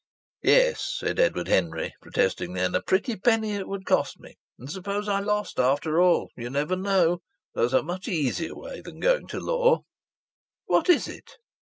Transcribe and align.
"Yes," 0.41 0.95
said 0.97 1.19
Edward 1.19 1.47
Henry, 1.47 1.93
protestingly. 2.01 2.61
"And 2.61 2.75
a 2.75 2.81
pretty 2.81 3.15
penny 3.15 3.51
it 3.53 3.67
would 3.67 3.85
cost 3.85 4.19
me! 4.19 4.33
And 4.57 4.67
supposing 4.67 5.13
I 5.13 5.19
lost, 5.19 5.59
after 5.59 6.01
all?... 6.01 6.31
You 6.35 6.49
never 6.49 6.75
know. 6.75 7.19
There's 7.53 7.73
a 7.73 7.83
much 7.83 8.07
easier 8.07 8.55
way 8.55 8.81
than 8.81 8.99
going 8.99 9.27
to 9.27 9.39
law," 9.39 9.81
"What 10.65 10.89
is 10.89 11.07
it?" 11.07 11.35